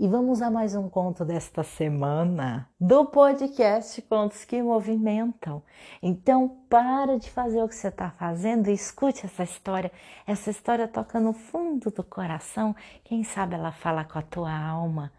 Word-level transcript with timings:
e 0.00 0.08
vamos 0.08 0.40
a 0.40 0.50
mais 0.50 0.74
um 0.74 0.88
conto 0.88 1.26
desta 1.26 1.62
semana 1.62 2.66
do 2.80 3.04
podcast 3.04 4.00
Contos 4.00 4.46
que 4.46 4.62
Movimentam. 4.62 5.62
Então, 6.02 6.56
para 6.70 7.18
de 7.18 7.28
fazer 7.30 7.62
o 7.62 7.68
que 7.68 7.74
você 7.74 7.88
está 7.88 8.10
fazendo 8.10 8.70
e 8.70 8.72
escute 8.72 9.26
essa 9.26 9.42
história. 9.42 9.92
Essa 10.26 10.48
história 10.48 10.88
toca 10.88 11.20
no 11.20 11.34
fundo 11.34 11.90
do 11.90 12.02
coração, 12.02 12.74
quem 13.04 13.22
sabe 13.22 13.56
ela 13.56 13.72
fala 13.72 14.02
com 14.02 14.18
a 14.18 14.22
tua 14.22 14.50
alma. 14.50 15.12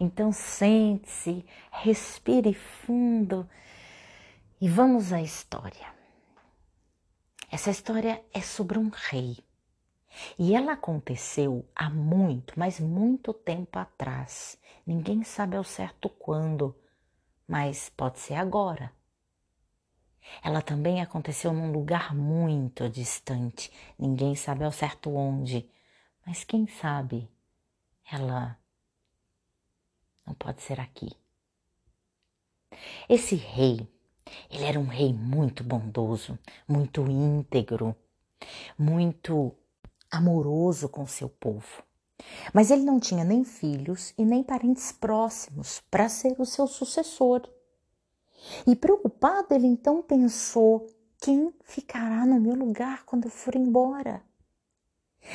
Então, 0.00 0.32
sente-se, 0.32 1.46
respire 1.70 2.54
fundo 2.54 3.48
e 4.60 4.68
vamos 4.68 5.12
à 5.12 5.22
história. 5.22 5.94
Essa 7.52 7.70
história 7.70 8.20
é 8.34 8.40
sobre 8.40 8.80
um 8.80 8.90
rei 8.92 9.36
e 10.38 10.54
ela 10.54 10.72
aconteceu 10.72 11.68
há 11.74 11.90
muito, 11.90 12.54
mas 12.56 12.80
muito 12.80 13.32
tempo 13.32 13.78
atrás. 13.78 14.58
Ninguém 14.86 15.24
sabe 15.24 15.56
ao 15.56 15.64
certo 15.64 16.08
quando, 16.08 16.74
mas 17.46 17.88
pode 17.90 18.18
ser 18.18 18.34
agora. 18.34 18.92
Ela 20.42 20.62
também 20.62 21.00
aconteceu 21.00 21.52
num 21.52 21.70
lugar 21.70 22.14
muito 22.14 22.88
distante. 22.88 23.70
Ninguém 23.98 24.34
sabe 24.34 24.64
ao 24.64 24.72
certo 24.72 25.14
onde, 25.14 25.68
mas 26.26 26.44
quem 26.44 26.66
sabe 26.66 27.28
ela 28.10 28.58
não 30.26 30.34
pode 30.34 30.62
ser 30.62 30.80
aqui. 30.80 31.10
Esse 33.08 33.36
rei, 33.36 33.86
ele 34.50 34.64
era 34.64 34.80
um 34.80 34.86
rei 34.86 35.12
muito 35.12 35.62
bondoso, 35.62 36.38
muito 36.66 37.02
íntegro, 37.02 37.94
muito 38.78 39.54
amoroso 40.14 40.88
com 40.88 41.06
seu 41.06 41.28
povo. 41.28 41.82
Mas 42.52 42.70
ele 42.70 42.82
não 42.82 43.00
tinha 43.00 43.24
nem 43.24 43.44
filhos 43.44 44.14
e 44.16 44.24
nem 44.24 44.42
parentes 44.42 44.92
próximos 44.92 45.82
para 45.90 46.08
ser 46.08 46.34
o 46.38 46.46
seu 46.46 46.66
sucessor. 46.66 47.42
E 48.66 48.76
preocupado, 48.76 49.48
ele 49.52 49.66
então 49.66 50.02
pensou: 50.02 50.86
quem 51.20 51.52
ficará 51.64 52.24
no 52.24 52.40
meu 52.40 52.54
lugar 52.54 53.04
quando 53.04 53.24
eu 53.24 53.30
for 53.30 53.54
embora? 53.54 54.22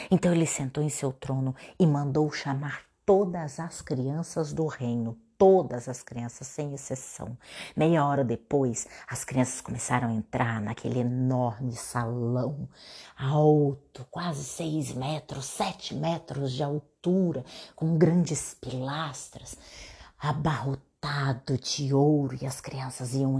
Então 0.09 0.31
ele 0.31 0.45
sentou 0.45 0.83
em 0.83 0.89
seu 0.89 1.11
trono 1.11 1.55
e 1.79 1.85
mandou 1.85 2.31
chamar 2.31 2.85
todas 3.05 3.59
as 3.59 3.81
crianças 3.81 4.53
do 4.53 4.67
reino, 4.67 5.19
todas 5.39 5.87
as 5.87 6.03
crianças, 6.03 6.45
sem 6.47 6.73
exceção. 6.73 7.37
Meia 7.75 8.05
hora 8.05 8.25
depois, 8.25 8.85
as 9.07 9.23
crianças 9.23 9.61
começaram 9.61 10.09
a 10.09 10.13
entrar 10.13 10.61
naquele 10.61 10.99
enorme 10.99 11.71
salão, 11.77 12.67
alto, 13.17 14.05
quase 14.11 14.43
seis 14.43 14.93
metros, 14.93 15.45
sete 15.45 15.95
metros 15.95 16.51
de 16.51 16.61
altura, 16.61 17.45
com 17.73 17.97
grandes 17.97 18.53
pilastras, 18.53 19.57
abarrotado 20.19 21.57
de 21.57 21.93
ouro, 21.93 22.37
e 22.41 22.45
as 22.45 22.59
crianças 22.59 23.13
iam 23.13 23.39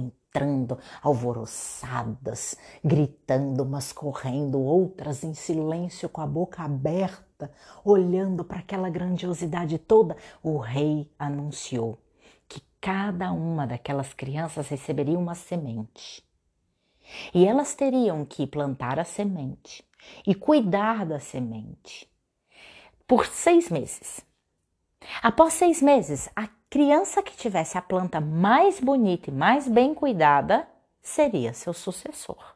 alvoroçadas, 1.02 2.56
gritando, 2.84 3.64
umas 3.64 3.92
correndo, 3.92 4.60
outras 4.60 5.24
em 5.24 5.34
silêncio, 5.34 6.08
com 6.08 6.22
a 6.22 6.28
boca 6.28 6.64
aberta 6.64 7.52
olhando 7.84 8.44
para 8.44 8.60
aquela 8.60 8.90
grandiosidade 8.90 9.78
toda, 9.80 10.16
o 10.44 10.58
rei 10.58 11.12
anunciou 11.18 11.98
que 12.48 12.62
cada 12.80 13.32
uma 13.32 13.66
daquelas 13.66 14.14
crianças 14.14 14.68
receberia 14.68 15.18
uma 15.18 15.36
semente. 15.36 16.24
E 17.34 17.46
elas 17.46 17.74
teriam 17.74 18.24
que 18.24 18.46
plantar 18.46 19.00
a 19.00 19.04
semente 19.04 19.84
e 20.28 20.36
cuidar 20.36 21.06
da 21.06 21.20
semente 21.20 22.08
por 23.08 23.26
seis 23.26 23.70
meses. 23.70 24.29
Após 25.22 25.54
seis 25.54 25.82
meses, 25.82 26.30
a 26.36 26.48
criança 26.70 27.24
que 27.24 27.36
tivesse 27.36 27.78
a 27.78 27.82
planta 27.82 28.22
mais 28.22 28.80
bonita 28.80 29.30
e 29.30 29.34
mais 29.34 29.68
bem 29.68 29.94
cuidada 29.94 30.68
seria 31.02 31.54
seu 31.54 31.74
sucessor. 31.74 32.56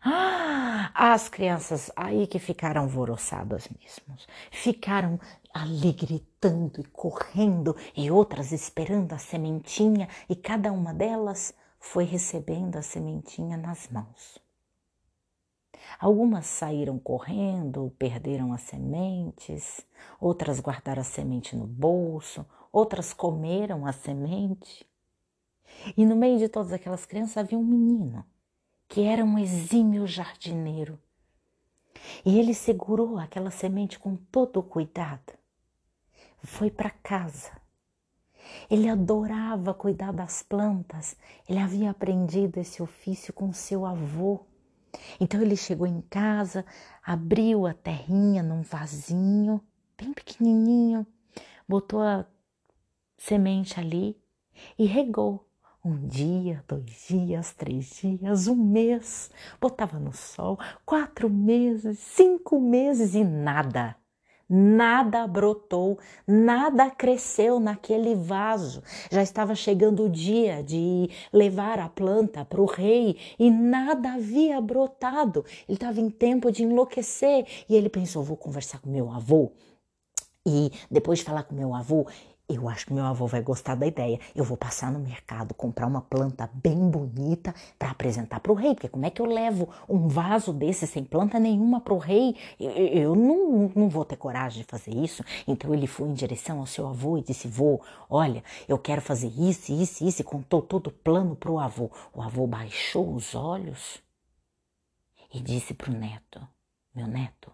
Ah, 0.00 0.90
as 0.94 1.28
crianças 1.28 1.90
aí 1.96 2.26
que 2.26 2.38
ficaram 2.38 2.82
alvoroçadas 2.82 3.68
mesmo, 3.68 4.16
ficaram 4.50 5.18
ali 5.52 5.92
gritando 5.92 6.80
e 6.80 6.84
correndo 6.84 7.76
e 7.96 8.10
outras 8.10 8.52
esperando 8.52 9.12
a 9.12 9.18
sementinha 9.18 10.08
e 10.28 10.36
cada 10.36 10.70
uma 10.70 10.94
delas 10.94 11.52
foi 11.80 12.04
recebendo 12.04 12.76
a 12.76 12.82
sementinha 12.82 13.56
nas 13.56 13.88
mãos. 13.88 14.38
Algumas 15.98 16.46
saíram 16.46 16.98
correndo, 16.98 17.92
perderam 17.98 18.52
as 18.52 18.62
sementes, 18.62 19.86
outras 20.20 20.60
guardaram 20.60 21.00
a 21.00 21.04
semente 21.04 21.56
no 21.56 21.66
bolso, 21.66 22.44
outras 22.72 23.12
comeram 23.12 23.86
a 23.86 23.92
semente. 23.92 24.86
E 25.96 26.04
no 26.04 26.16
meio 26.16 26.38
de 26.38 26.48
todas 26.48 26.72
aquelas 26.72 27.06
crianças 27.06 27.36
havia 27.36 27.58
um 27.58 27.64
menino 27.64 28.24
que 28.88 29.02
era 29.02 29.22
um 29.22 29.38
exímio 29.38 30.06
jardineiro. 30.06 30.98
E 32.24 32.38
ele 32.38 32.54
segurou 32.54 33.18
aquela 33.18 33.50
semente 33.50 33.98
com 33.98 34.16
todo 34.16 34.60
o 34.60 34.62
cuidado. 34.62 35.34
Foi 36.42 36.70
para 36.70 36.90
casa. 36.90 37.52
Ele 38.70 38.88
adorava 38.88 39.74
cuidar 39.74 40.12
das 40.12 40.42
plantas. 40.42 41.16
Ele 41.46 41.58
havia 41.58 41.90
aprendido 41.90 42.58
esse 42.58 42.82
ofício 42.82 43.32
com 43.32 43.52
seu 43.52 43.84
avô. 43.84 44.46
Então 45.20 45.40
ele 45.40 45.56
chegou 45.56 45.86
em 45.86 46.00
casa, 46.02 46.64
abriu 47.02 47.66
a 47.66 47.74
terrinha 47.74 48.42
num 48.42 48.62
vasinho, 48.62 49.60
bem 49.96 50.12
pequenininho, 50.12 51.06
botou 51.68 52.00
a 52.00 52.26
semente 53.16 53.78
ali 53.78 54.16
e 54.78 54.86
regou 54.86 55.48
um 55.84 56.06
dia, 56.06 56.64
dois 56.66 57.06
dias, 57.08 57.54
três 57.54 58.00
dias, 58.00 58.46
um 58.46 58.56
mês, 58.56 59.30
botava 59.60 59.98
no 59.98 60.12
sol, 60.12 60.58
quatro 60.84 61.30
meses, 61.30 61.98
cinco 61.98 62.60
meses 62.60 63.14
e 63.14 63.24
nada. 63.24 63.96
Nada 64.48 65.26
brotou, 65.26 65.98
nada 66.26 66.90
cresceu 66.90 67.60
naquele 67.60 68.14
vaso. 68.14 68.82
Já 69.10 69.22
estava 69.22 69.54
chegando 69.54 70.04
o 70.04 70.08
dia 70.08 70.62
de 70.62 71.10
levar 71.30 71.78
a 71.78 71.88
planta 71.88 72.46
para 72.46 72.62
o 72.62 72.64
rei 72.64 73.16
e 73.38 73.50
nada 73.50 74.14
havia 74.14 74.58
brotado. 74.60 75.44
Ele 75.68 75.76
estava 75.76 76.00
em 76.00 76.08
tempo 76.08 76.50
de 76.50 76.62
enlouquecer 76.62 77.46
e 77.68 77.76
ele 77.76 77.90
pensou: 77.90 78.22
vou 78.22 78.38
conversar 78.38 78.80
com 78.80 78.88
meu 78.88 79.10
avô. 79.12 79.52
E 80.46 80.70
depois 80.90 81.18
de 81.18 81.26
falar 81.26 81.42
com 81.42 81.54
meu 81.54 81.74
avô, 81.74 82.06
eu 82.48 82.66
acho 82.66 82.86
que 82.86 82.94
meu 82.94 83.04
avô 83.04 83.26
vai 83.26 83.42
gostar 83.42 83.74
da 83.74 83.86
ideia. 83.86 84.18
Eu 84.34 84.42
vou 84.42 84.56
passar 84.56 84.90
no 84.90 84.98
mercado, 84.98 85.52
comprar 85.52 85.86
uma 85.86 86.00
planta 86.00 86.48
bem 86.54 86.88
bonita 86.88 87.54
para 87.78 87.90
apresentar 87.90 88.40
para 88.40 88.50
o 88.50 88.54
rei. 88.54 88.74
Porque 88.74 88.88
como 88.88 89.04
é 89.04 89.10
que 89.10 89.20
eu 89.20 89.26
levo 89.26 89.68
um 89.86 90.08
vaso 90.08 90.52
desse 90.52 90.86
sem 90.86 91.04
planta 91.04 91.38
nenhuma 91.38 91.78
para 91.80 91.92
o 91.92 91.98
rei? 91.98 92.34
Eu, 92.58 93.14
não, 93.14 93.70
não 93.74 93.88
vou 93.90 94.04
ter 94.04 94.16
coragem 94.16 94.62
de 94.62 94.68
fazer 94.68 94.94
isso. 94.94 95.22
Então 95.46 95.74
ele 95.74 95.86
foi 95.86 96.08
em 96.08 96.14
direção 96.14 96.58
ao 96.58 96.66
seu 96.66 96.86
avô 96.86 97.18
e 97.18 97.22
disse: 97.22 97.46
Vô, 97.46 97.80
olha, 98.08 98.42
eu 98.66 98.78
quero 98.78 99.02
fazer 99.02 99.28
isso, 99.28 99.70
isso, 99.70 100.02
isso. 100.06 100.22
E 100.22 100.24
contou 100.24 100.62
todo 100.62 100.86
o 100.86 100.92
plano 100.92 101.36
para 101.36 101.50
o 101.50 101.58
avô. 101.58 101.90
O 102.14 102.22
avô 102.22 102.46
baixou 102.46 103.14
os 103.14 103.34
olhos 103.34 104.02
e 105.34 105.38
disse 105.38 105.74
para 105.74 105.90
o 105.90 105.94
neto: 105.94 106.40
Meu 106.94 107.06
neto, 107.06 107.52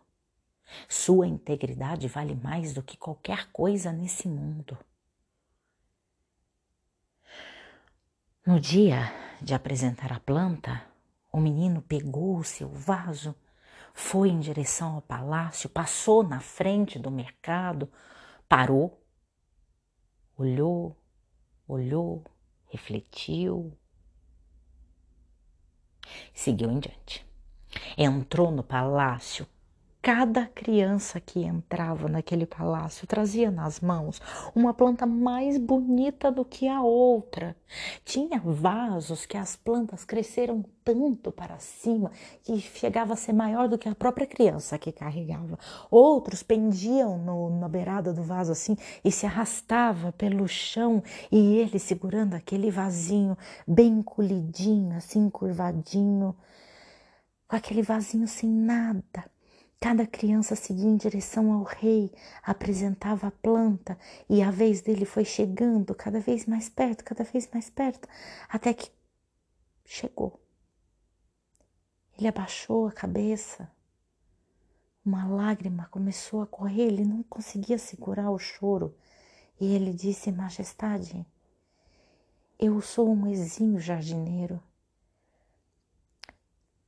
sua 0.88 1.26
integridade 1.26 2.08
vale 2.08 2.34
mais 2.34 2.72
do 2.72 2.82
que 2.82 2.96
qualquer 2.96 3.50
coisa 3.52 3.92
nesse 3.92 4.28
mundo. 4.28 4.76
No 8.46 8.60
dia 8.60 9.12
de 9.40 9.54
apresentar 9.54 10.12
a 10.12 10.20
planta, 10.20 10.84
o 11.32 11.40
menino 11.40 11.80
pegou 11.80 12.36
o 12.36 12.44
seu 12.44 12.68
vaso, 12.68 13.34
foi 13.94 14.28
em 14.28 14.38
direção 14.38 14.96
ao 14.96 15.02
palácio, 15.02 15.68
passou 15.68 16.22
na 16.22 16.40
frente 16.40 16.98
do 16.98 17.10
mercado, 17.10 17.90
parou, 18.48 19.02
olhou, 20.36 20.96
olhou, 21.66 22.22
refletiu, 22.66 23.72
seguiu 26.34 26.70
em 26.70 26.78
diante. 26.78 27.26
Entrou 27.96 28.50
no 28.50 28.62
palácio, 28.62 29.46
Cada 30.04 30.44
criança 30.48 31.18
que 31.18 31.42
entrava 31.44 32.10
naquele 32.10 32.44
palácio 32.44 33.06
trazia 33.06 33.50
nas 33.50 33.80
mãos 33.80 34.20
uma 34.54 34.74
planta 34.74 35.06
mais 35.06 35.56
bonita 35.56 36.30
do 36.30 36.44
que 36.44 36.68
a 36.68 36.82
outra. 36.82 37.56
Tinha 38.04 38.38
vasos 38.38 39.24
que 39.24 39.38
as 39.38 39.56
plantas 39.56 40.04
cresceram 40.04 40.62
tanto 40.84 41.32
para 41.32 41.58
cima 41.58 42.12
que 42.42 42.60
chegava 42.60 43.14
a 43.14 43.16
ser 43.16 43.32
maior 43.32 43.66
do 43.66 43.78
que 43.78 43.88
a 43.88 43.94
própria 43.94 44.26
criança 44.26 44.76
que 44.76 44.92
carregava. 44.92 45.58
Outros 45.90 46.42
pendiam 46.42 47.16
no, 47.16 47.58
na 47.58 47.66
beirada 47.66 48.12
do 48.12 48.22
vaso 48.22 48.52
assim 48.52 48.76
e 49.02 49.10
se 49.10 49.24
arrastava 49.24 50.12
pelo 50.12 50.46
chão 50.46 51.02
e 51.32 51.56
ele 51.56 51.78
segurando 51.78 52.34
aquele 52.34 52.70
vasinho 52.70 53.38
bem 53.66 54.02
colhidinho, 54.02 54.94
assim 54.98 55.30
curvadinho, 55.30 56.36
com 57.48 57.56
aquele 57.56 57.80
vasinho 57.80 58.28
sem 58.28 58.50
nada 58.50 59.32
Cada 59.84 60.06
criança 60.06 60.56
seguia 60.56 60.88
em 60.88 60.96
direção 60.96 61.52
ao 61.52 61.62
rei, 61.62 62.10
apresentava 62.42 63.26
a 63.26 63.30
planta 63.30 63.98
e 64.30 64.40
a 64.42 64.50
vez 64.50 64.80
dele 64.80 65.04
foi 65.04 65.26
chegando 65.26 65.94
cada 65.94 66.20
vez 66.20 66.46
mais 66.46 66.70
perto, 66.70 67.04
cada 67.04 67.22
vez 67.22 67.46
mais 67.52 67.68
perto, 67.68 68.08
até 68.48 68.72
que 68.72 68.90
chegou. 69.84 70.40
Ele 72.16 72.26
abaixou 72.26 72.86
a 72.86 72.92
cabeça, 72.92 73.70
uma 75.04 75.28
lágrima 75.28 75.86
começou 75.90 76.40
a 76.40 76.46
correr, 76.46 76.86
ele 76.86 77.04
não 77.04 77.22
conseguia 77.22 77.76
segurar 77.76 78.30
o 78.30 78.38
choro 78.38 78.96
e 79.60 79.74
ele 79.74 79.92
disse: 79.92 80.32
Majestade, 80.32 81.26
eu 82.58 82.80
sou 82.80 83.12
um 83.12 83.26
exímio 83.26 83.78
jardineiro. 83.78 84.62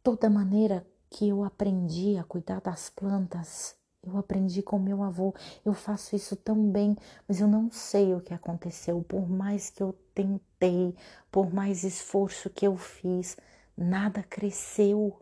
Toda 0.03 0.31
maneira 0.31 0.87
que 1.11 1.29
eu 1.29 1.45
aprendi 1.45 2.17
a 2.17 2.25
cuidar 2.25 2.61
das 2.61 2.91
plantas, 2.91 3.77
eu 4.07 4.17
aprendi 4.17 4.63
com 4.63 4.79
meu 4.79 5.03
avô. 5.03 5.35
Eu 5.65 5.75
faço 5.75 6.15
isso 6.15 6.37
tão 6.37 6.71
bem, 6.71 6.97
mas 7.27 7.41
eu 7.41 7.49
não 7.49 7.71
sei 7.71 8.15
o 8.15 8.21
que 8.21 8.33
aconteceu. 8.33 9.03
Por 9.03 9.29
mais 9.29 9.69
que 9.69 9.83
eu 9.83 9.93
tentei, 10.15 10.95
por 11.31 11.53
mais 11.53 11.83
esforço 11.83 12.49
que 12.49 12.67
eu 12.67 12.77
fiz, 12.77 13.37
nada 13.77 14.23
cresceu. 14.23 15.21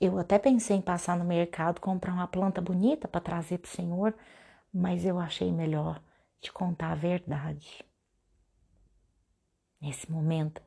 Eu 0.00 0.18
até 0.18 0.38
pensei 0.38 0.76
em 0.76 0.82
passar 0.82 1.16
no 1.18 1.24
mercado, 1.24 1.80
comprar 1.80 2.12
uma 2.12 2.28
planta 2.28 2.60
bonita 2.60 3.08
para 3.08 3.20
trazer 3.20 3.58
para 3.58 3.68
o 3.68 3.72
Senhor, 3.72 4.14
mas 4.72 5.04
eu 5.04 5.18
achei 5.18 5.50
melhor 5.50 6.00
te 6.40 6.52
contar 6.52 6.92
a 6.92 6.94
verdade. 6.94 7.84
Nesse 9.80 10.10
momento, 10.10 10.60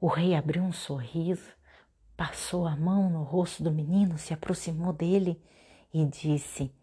o 0.00 0.06
rei 0.06 0.34
abriu 0.34 0.62
um 0.62 0.72
sorriso, 0.72 1.52
passou 2.18 2.66
a 2.66 2.74
mão 2.76 3.08
no 3.08 3.22
rosto 3.22 3.62
do 3.62 3.70
menino, 3.70 4.18
se 4.18 4.34
aproximou 4.34 4.92
dele 4.92 5.40
e 5.94 6.04
disse: 6.04 6.74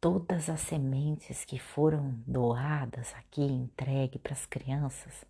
Todas 0.00 0.50
as 0.50 0.60
sementes 0.60 1.44
que 1.44 1.56
foram 1.56 2.20
doadas 2.26 3.14
aqui, 3.14 3.42
entregue 3.42 4.18
para 4.18 4.32
as 4.32 4.44
crianças, 4.44 5.24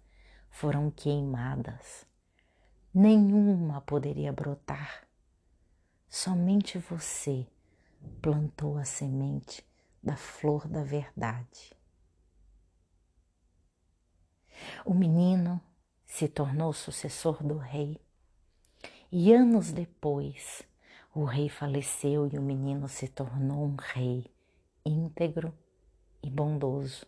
foram 0.49 0.91
queimadas. 0.91 2.07
Nenhuma 2.95 3.83
poderia 3.83 4.33
brotar. 4.33 5.07
Somente 6.09 6.79
você 6.79 7.47
plantou 8.23 8.79
a 8.79 8.85
semente 8.85 9.63
da 10.03 10.17
flor 10.17 10.67
da 10.67 10.83
verdade. 10.83 11.77
O 14.83 14.95
menino 14.95 15.61
se 16.07 16.27
tornou 16.27 16.73
sucessor 16.73 17.43
do 17.43 17.59
rei. 17.59 18.04
E 19.17 19.33
anos 19.33 19.71
depois, 19.71 20.65
o 21.15 21.23
rei 21.23 21.49
faleceu 21.49 22.27
e 22.27 22.37
o 22.37 22.43
menino 22.43 22.89
se 22.89 23.07
tornou 23.07 23.65
um 23.65 23.77
rei 23.79 24.27
íntegro 24.85 25.55
e 26.21 26.29
bondoso. 26.29 27.07